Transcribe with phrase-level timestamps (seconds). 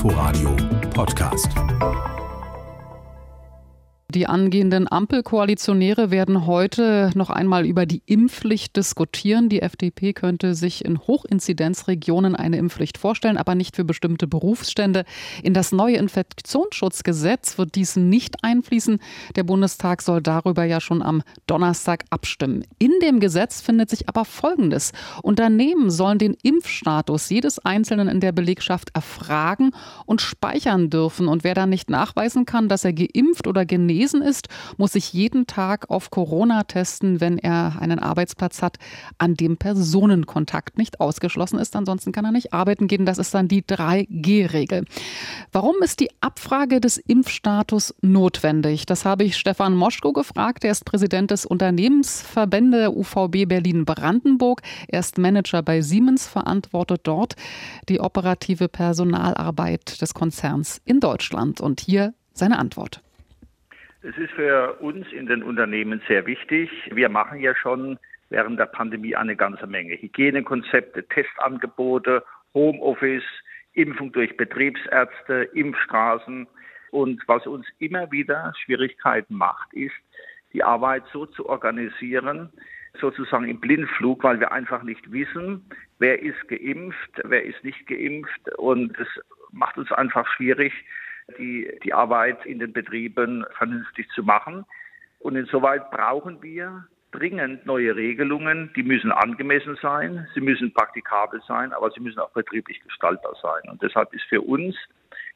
[0.00, 0.56] Inforadio
[0.94, 1.52] Podcast.
[4.12, 9.48] Die angehenden Ampelkoalitionäre werden heute noch einmal über die Impfpflicht diskutieren.
[9.48, 15.04] Die FDP könnte sich in Hochinzidenzregionen eine Impfpflicht vorstellen, aber nicht für bestimmte Berufsstände.
[15.44, 18.98] In das neue Infektionsschutzgesetz wird dies nicht einfließen.
[19.36, 22.64] Der Bundestag soll darüber ja schon am Donnerstag abstimmen.
[22.80, 24.90] In dem Gesetz findet sich aber Folgendes.
[25.22, 29.70] Unternehmen sollen den Impfstatus jedes Einzelnen in der Belegschaft erfragen
[30.04, 31.28] und speichern dürfen.
[31.28, 35.12] Und wer dann nicht nachweisen kann, dass er geimpft oder genesen genesen ist, muss sich
[35.12, 38.78] jeden Tag auf Corona testen, wenn er einen Arbeitsplatz hat,
[39.18, 41.76] an dem Personenkontakt nicht ausgeschlossen ist.
[41.76, 43.04] Ansonsten kann er nicht arbeiten gehen.
[43.04, 44.86] Das ist dann die 3G-Regel.
[45.52, 48.86] Warum ist die Abfrage des Impfstatus notwendig?
[48.86, 50.64] Das habe ich Stefan Moschko gefragt.
[50.64, 54.62] Er ist Präsident des Unternehmensverbände UVB Berlin-Brandenburg.
[54.88, 57.36] Er ist Manager bei Siemens, verantwortet dort
[57.90, 61.60] die operative Personalarbeit des Konzerns in Deutschland.
[61.60, 63.02] Und hier seine Antwort.
[64.02, 66.70] Es ist für uns in den Unternehmen sehr wichtig.
[66.90, 67.98] Wir machen ja schon
[68.30, 69.94] während der Pandemie eine ganze Menge.
[70.00, 73.24] Hygienekonzepte, Testangebote, Homeoffice,
[73.74, 76.46] Impfung durch Betriebsärzte, Impfstraßen.
[76.92, 79.94] Und was uns immer wieder Schwierigkeiten macht, ist,
[80.54, 82.50] die Arbeit so zu organisieren,
[82.98, 85.64] sozusagen im Blindflug, weil wir einfach nicht wissen,
[85.98, 88.48] wer ist geimpft, wer ist nicht geimpft.
[88.56, 89.08] Und es
[89.52, 90.72] macht uns einfach schwierig,
[91.38, 94.64] die, die Arbeit in den Betrieben vernünftig zu machen.
[95.18, 98.72] Und insoweit brauchen wir dringend neue Regelungen.
[98.76, 103.70] Die müssen angemessen sein, sie müssen praktikabel sein, aber sie müssen auch betrieblich gestaltbar sein.
[103.70, 104.76] Und deshalb ist für uns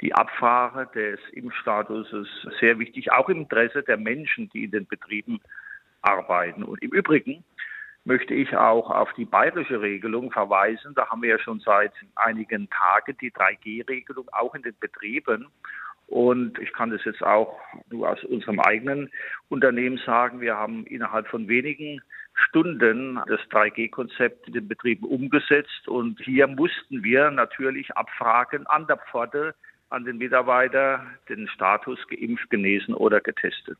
[0.00, 2.28] die Abfrage des Impfstatuses
[2.60, 5.40] sehr wichtig, auch im Interesse der Menschen, die in den Betrieben
[6.02, 6.62] arbeiten.
[6.62, 7.44] Und im Übrigen
[8.06, 10.94] möchte ich auch auf die bayerische Regelung verweisen.
[10.94, 15.48] Da haben wir ja schon seit einigen Tagen die 3G-Regelung auch in den Betrieben.
[16.06, 17.58] Und ich kann das jetzt auch
[17.90, 19.10] nur aus unserem eigenen
[19.48, 20.40] Unternehmen sagen.
[20.40, 22.00] Wir haben innerhalb von wenigen
[22.32, 25.88] Stunden das 3G-Konzept in den Betrieben umgesetzt.
[25.88, 29.56] Und hier mussten wir natürlich abfragen an der Pforte,
[29.88, 33.78] an den Mitarbeiter den Status geimpft, genesen oder getestet.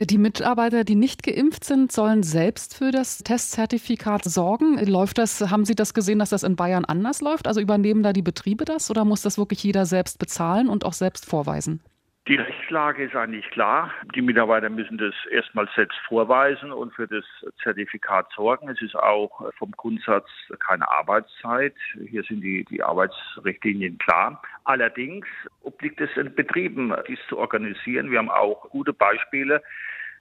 [0.00, 4.78] Die Mitarbeiter, die nicht geimpft sind, sollen selbst für das Testzertifikat sorgen.
[4.86, 7.46] Läuft das, haben Sie das gesehen, dass das in Bayern anders läuft?
[7.46, 10.92] Also übernehmen da die Betriebe das oder muss das wirklich jeder selbst bezahlen und auch
[10.92, 11.80] selbst vorweisen?
[12.28, 13.90] Die Rechtslage ist eigentlich klar.
[14.14, 17.24] Die Mitarbeiter müssen das erstmal selbst vorweisen und für das
[17.62, 18.68] Zertifikat sorgen.
[18.68, 20.28] Es ist auch vom Grundsatz
[20.58, 21.74] keine Arbeitszeit.
[22.06, 24.42] Hier sind die, die Arbeitsrichtlinien klar.
[24.64, 25.26] Allerdings
[25.62, 28.10] obliegt es den Betrieben, dies zu organisieren.
[28.10, 29.62] Wir haben auch gute Beispiele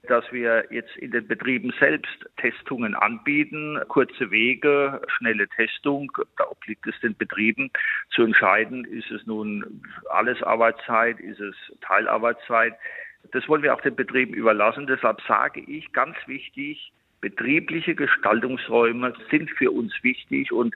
[0.04, 6.12] dass wir jetzt in den Betrieben selbst Testungen anbieten, kurze Wege, schnelle Testung.
[6.38, 7.72] Da obliegt es den Betrieben
[8.12, 12.74] zu entscheiden, ist es nun alles Arbeitszeit, ist es Teilarbeitszeit.
[13.32, 14.88] Das wollen wir auch den Betrieben überlassen.
[14.88, 16.92] Deshalb sage ich ganz wichtig,
[17.22, 20.76] betriebliche Gestaltungsräume sind für uns wichtig und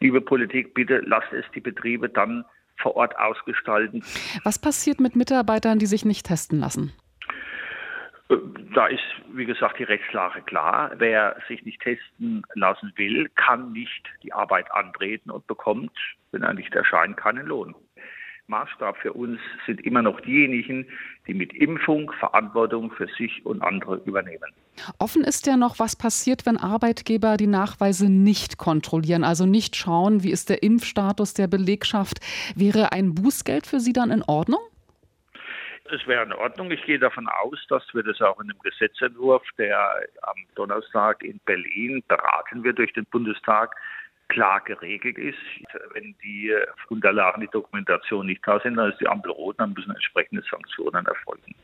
[0.00, 2.44] liebe Politik, bitte lasst es die Betriebe dann
[2.76, 4.04] vor Ort ausgestalten.
[4.44, 6.92] Was passiert mit Mitarbeitern, die sich nicht testen lassen?
[8.74, 9.02] Da ist,
[9.32, 10.92] wie gesagt, die Rechtslage klar.
[10.98, 15.92] Wer sich nicht testen lassen will, kann nicht die Arbeit antreten und bekommt,
[16.32, 17.74] wenn er nicht erscheint, keinen Lohn.
[18.48, 20.86] Maßstab für uns sind immer noch diejenigen,
[21.26, 24.52] die mit Impfung Verantwortung für sich und andere übernehmen.
[24.98, 30.22] Offen ist ja noch, was passiert, wenn Arbeitgeber die Nachweise nicht kontrollieren, also nicht schauen,
[30.22, 32.20] wie ist der Impfstatus der Belegschaft.
[32.54, 34.60] Wäre ein Bußgeld für Sie dann in Ordnung?
[35.90, 36.70] Es wäre in Ordnung.
[36.70, 41.38] Ich gehe davon aus, dass wir das auch in einem Gesetzentwurf, der am Donnerstag in
[41.46, 43.74] Berlin beraten wird durch den Bundestag,
[44.28, 45.38] klar geregelt ist.
[45.94, 46.54] Wenn die
[46.90, 51.06] Unterlagen, die Dokumentation nicht da sind, dann ist die Ampel rot, dann müssen entsprechende Sanktionen
[51.06, 51.54] erfolgen.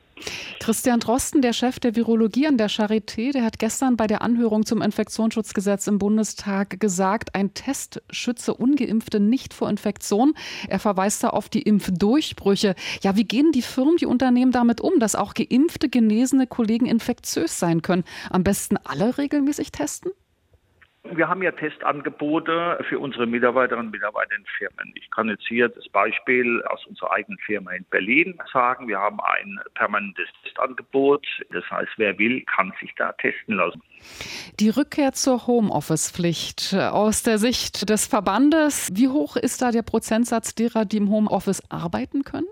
[0.61, 4.65] Christian Drosten, der Chef der Virologie an der Charité, der hat gestern bei der Anhörung
[4.65, 10.35] zum Infektionsschutzgesetz im Bundestag gesagt, ein Test schütze ungeimpfte nicht vor Infektion.
[10.69, 12.75] Er verweist da auf die Impfdurchbrüche.
[13.03, 17.59] Ja, wie gehen die Firmen, die Unternehmen damit um, dass auch geimpfte, genesene Kollegen infektiös
[17.59, 18.05] sein können?
[18.31, 20.13] Am besten alle regelmäßig testen?
[21.13, 24.95] Wir haben ja Testangebote für unsere Mitarbeiterinnen und Mitarbeiter in Firmen.
[24.97, 28.89] Ich kann jetzt hier das Beispiel aus unserer eigenen Firma in Berlin sagen.
[28.89, 31.27] Wir haben ein permanentes Testangebot.
[31.53, 33.83] Das heißt, wer will, kann sich da testen lassen.
[34.59, 40.55] Die Rückkehr zur Homeoffice-Pflicht aus der Sicht des Verbandes, wie hoch ist da der Prozentsatz
[40.55, 42.47] derer, die im Homeoffice arbeiten können?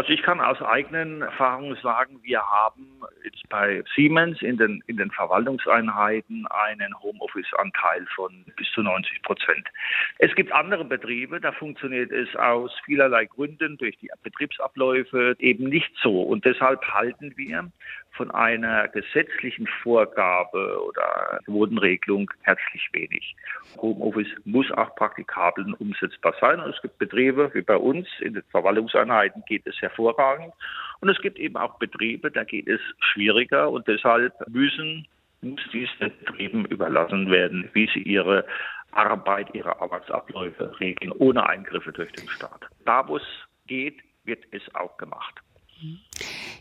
[0.00, 2.86] Also ich kann aus eigenen Erfahrungen sagen, wir haben
[3.22, 9.68] jetzt bei Siemens in den, in den Verwaltungseinheiten einen Homeoffice-Anteil von bis zu 90 Prozent.
[10.16, 15.92] Es gibt andere Betriebe, da funktioniert es aus vielerlei Gründen durch die Betriebsabläufe eben nicht
[16.02, 16.22] so.
[16.22, 17.70] Und deshalb halten wir
[18.12, 23.34] von einer gesetzlichen Vorgabe oder Quotenregelung herzlich wenig.
[23.78, 26.60] Homeoffice muss auch praktikabel und umsetzbar sein.
[26.60, 30.54] Und es gibt Betriebe wie bei uns in den Verwaltungseinheiten geht es hervorragend.
[31.00, 35.06] Und es gibt eben auch Betriebe, da geht es schwieriger und deshalb müssen
[35.42, 38.44] muss dies den Betrieben überlassen werden, wie sie ihre
[38.92, 42.66] Arbeit, ihre Arbeitsabläufe regeln, ohne Eingriffe durch den Staat.
[42.84, 43.22] Da, wo es
[43.66, 45.40] geht, wird es auch gemacht.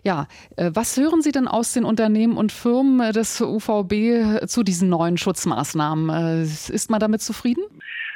[0.03, 4.87] Ja, äh, was hören Sie denn aus den Unternehmen und Firmen des UVB zu diesen
[4.87, 6.09] neuen Schutzmaßnahmen?
[6.09, 7.63] Äh, ist man damit zufrieden?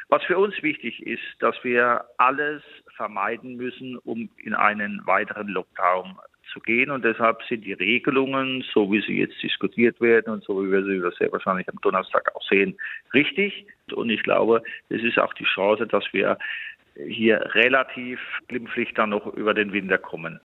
[0.07, 2.61] Was für uns wichtig ist, dass wir alles
[2.95, 6.15] vermeiden müssen, um in einen weiteren Lockdown
[6.51, 6.91] zu gehen.
[6.91, 10.83] Und deshalb sind die Regelungen, so wie sie jetzt diskutiert werden und so wie wir
[10.83, 12.77] sie sehr wahrscheinlich am Donnerstag auch sehen,
[13.13, 13.65] richtig.
[13.93, 16.37] Und ich glaube, es ist auch die Chance, dass wir
[17.07, 20.39] hier relativ glimpflich dann noch über den Winter kommen.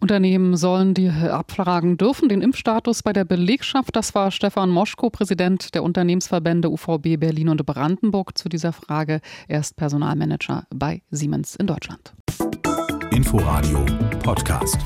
[0.00, 3.94] Unternehmen sollen die abfragen dürfen, den Impfstatus bei der Belegschaft.
[3.96, 9.20] Das war Stefan Moschko, Präsident der Unternehmensverbände UVB Berlin und Brandenburg zu dieser Frage.
[9.48, 12.14] Er ist Personalmanager bei Siemens in Deutschland.
[13.10, 13.84] Inforadio
[14.22, 14.78] Podcast.